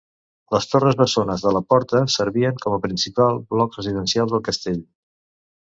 [0.53, 4.85] Les torres bessones de la porta servien com a principal bloc residencial del castell.